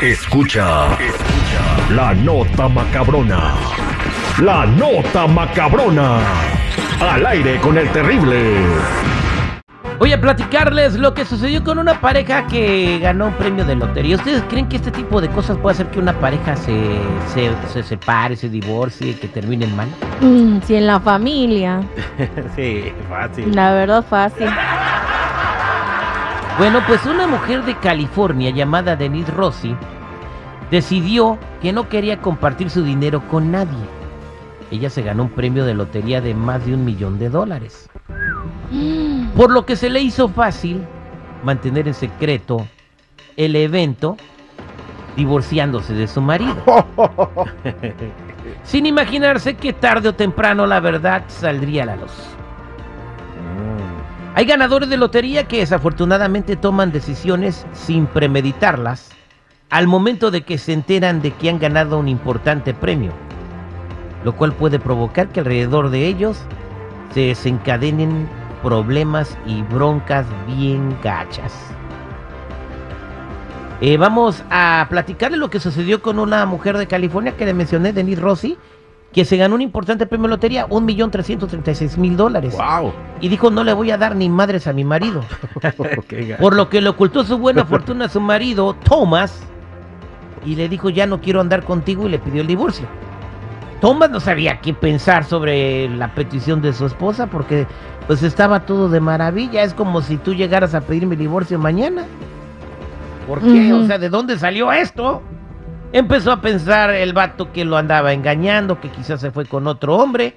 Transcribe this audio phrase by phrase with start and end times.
[0.00, 3.52] Escucha, escucha la nota macabrona.
[4.42, 6.20] La nota macabrona.
[7.02, 8.54] Al aire con el terrible.
[9.98, 14.16] Voy a platicarles lo que sucedió con una pareja que ganó un premio de lotería.
[14.16, 16.98] ¿Ustedes creen que este tipo de cosas puede hacer que una pareja se,
[17.34, 19.88] se, se separe, se divorcie, que terminen mal?
[20.22, 21.82] Mm, si en la familia.
[22.56, 23.54] sí, fácil.
[23.54, 24.48] La verdad, fácil.
[26.56, 29.74] Bueno, pues una mujer de California llamada Denise Rossi
[30.70, 33.78] decidió que no quería compartir su dinero con nadie.
[34.70, 37.90] Ella se ganó un premio de lotería de más de un millón de dólares.
[39.36, 40.84] Por lo que se le hizo fácil
[41.42, 42.66] mantener en secreto
[43.36, 44.16] el evento
[45.16, 46.54] divorciándose de su marido.
[48.62, 52.12] Sin imaginarse que tarde o temprano la verdad saldría a la luz.
[54.34, 59.10] Hay ganadores de lotería que desafortunadamente toman decisiones sin premeditarlas
[59.70, 63.12] al momento de que se enteran de que han ganado un importante premio,
[64.24, 66.38] lo cual puede provocar que alrededor de ellos
[67.14, 68.28] se desencadenen
[68.62, 71.54] problemas y broncas bien gachas.
[73.80, 77.54] Eh, vamos a platicar de lo que sucedió con una mujer de California que le
[77.54, 78.58] mencioné, Denise Rossi,
[79.12, 82.16] que se ganó un importante premio de lotería, un millón trescientos treinta y seis mil
[82.16, 82.56] dólares.
[82.56, 82.92] ¡Wow!
[83.20, 85.24] Y dijo, no le voy a dar ni madres a mi marido.
[86.40, 89.42] Por lo que le ocultó su buena fortuna a su marido, Thomas,
[90.44, 92.86] y le dijo, ya no quiero andar contigo, y le pidió el divorcio.
[93.80, 97.66] Thomas no sabía qué pensar sobre la petición de su esposa, porque
[98.06, 99.62] pues estaba todo de maravilla.
[99.62, 102.04] Es como si tú llegaras a pedirme divorcio mañana.
[103.26, 103.72] ¿Por qué?
[103.72, 105.22] O sea, ¿de dónde salió esto?
[105.92, 109.96] Empezó a pensar el vato que lo andaba engañando, que quizás se fue con otro
[109.96, 110.34] hombre.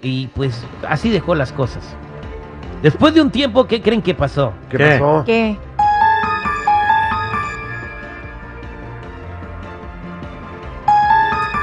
[0.00, 1.96] Y pues así dejó las cosas.
[2.82, 4.52] Después de un tiempo, ¿qué creen que pasó?
[4.70, 4.84] ¿Qué, ¿Qué?
[4.84, 5.24] pasó?
[5.26, 5.58] ¿Qué?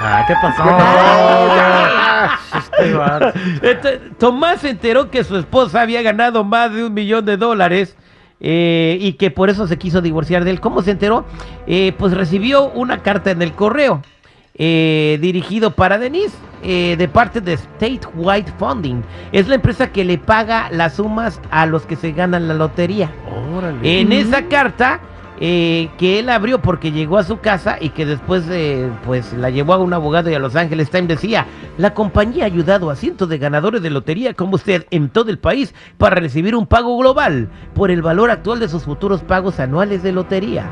[0.08, 0.64] Ah, ¿qué pasó?
[3.62, 3.70] Este.
[3.72, 7.96] Este, Tomás se enteró que su esposa había ganado más de un millón de dólares
[8.40, 10.60] eh, y que por eso se quiso divorciar de él.
[10.60, 11.26] ¿Cómo se enteró?
[11.68, 14.02] Eh, pues recibió una carta en el correo
[14.56, 19.04] eh, dirigido para Denise de parte de State White Funding.
[19.32, 23.12] Es la empresa que le paga las sumas a los que se ganan la lotería.
[23.56, 24.02] Órale.
[24.02, 25.00] En esa carta
[25.40, 29.50] eh, que él abrió porque llegó a su casa y que después eh, pues la
[29.50, 31.46] llevó a un abogado y a Los Ángeles Times decía,
[31.78, 35.38] la compañía ha ayudado a cientos de ganadores de lotería como usted en todo el
[35.38, 40.04] país para recibir un pago global por el valor actual de sus futuros pagos anuales
[40.04, 40.70] de lotería.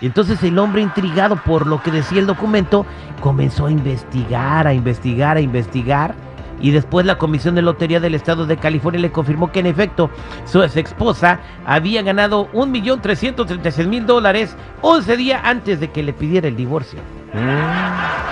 [0.00, 2.86] Entonces el hombre intrigado por lo que decía el documento
[3.20, 6.14] comenzó a investigar, a investigar, a investigar.
[6.60, 10.10] Y después la Comisión de Lotería del Estado de California le confirmó que en efecto
[10.44, 16.56] su ex esposa había ganado 1.336.000 dólares 11 días antes de que le pidiera el
[16.56, 16.98] divorcio.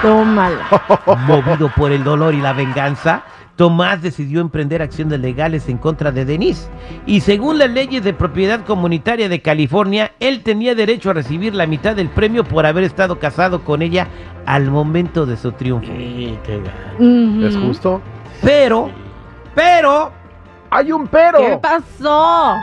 [0.03, 0.59] Tómala.
[1.27, 3.25] Movido por el dolor y la venganza,
[3.57, 6.69] Tomás decidió emprender acciones legales en contra de Denise.
[7.07, 11.67] Y según las leyes de propiedad comunitaria de California, él tenía derecho a recibir la
[11.67, 14.09] mitad del premio por haber estado casado con ella
[14.47, 15.93] al momento de su triunfo.
[17.47, 18.03] ¿Es justo?
[18.45, 18.91] Pero,
[19.55, 20.13] pero,
[20.71, 21.39] ¡Hay un pero!
[21.39, 22.57] ¿Qué pasó?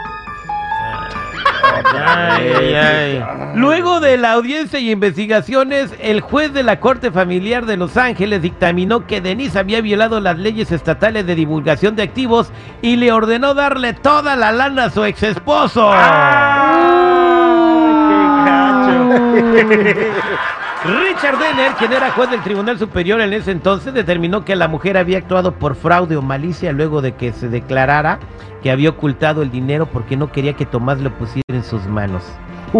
[1.94, 3.24] Ay, ay, ay.
[3.56, 8.42] Luego de la audiencia y investigaciones, el juez de la Corte Familiar de Los Ángeles
[8.42, 13.54] dictaminó que Denise había violado las leyes estatales de divulgación de activos y le ordenó
[13.54, 15.92] darle toda la lana a su ex esposo.
[20.84, 24.98] Richard Denner, quien era juez del Tribunal Superior en ese entonces, determinó que la mujer
[24.98, 28.18] había actuado por fraude o malicia luego de que se declarara
[28.64, 32.24] que había ocultado el dinero porque no quería que Tomás lo pusiera en sus manos.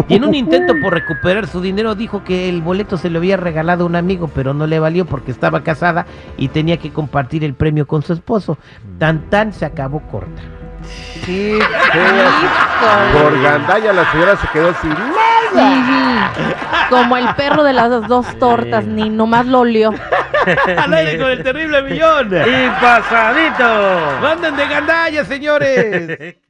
[0.08, 3.38] Y en un intento por recuperar su dinero dijo que el boleto se lo había
[3.38, 6.08] regalado a un amigo, pero no le valió porque estaba casada
[6.38, 8.58] y tenía que compartir el premio con su esposo.
[8.98, 10.42] Tan tan se acabó corta.
[11.26, 11.60] Sí,
[13.14, 16.90] Por gandalla la señora se quedó sin Ujú.
[16.90, 19.94] Como el perro de las dos tortas, ni nomás lo olió.
[20.78, 22.28] Al aire con el terrible millón.
[22.34, 24.20] Y pasadito.
[24.22, 26.36] ¡Manden de gandalla, señores!